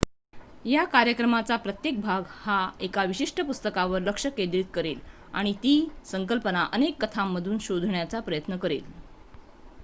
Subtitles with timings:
[0.65, 2.55] या कार्यक्रमाचा प्रत्येक भाग हा
[2.81, 4.99] एका विशिष्ट पुस्तकावर लक्ष केंद्रित करेल
[5.33, 5.75] आणि ती
[6.05, 8.83] संकल्पना अनेक कथांमधून शोधण्याचा प्रयत्न करेल